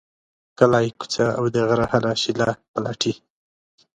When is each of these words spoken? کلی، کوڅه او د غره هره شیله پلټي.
کلی، 0.57 0.87
کوڅه 0.99 1.25
او 1.37 1.43
د 1.53 1.55
غره 1.69 1.85
هره 1.91 2.11
شیله 2.21 2.49
پلټي. 2.71 3.13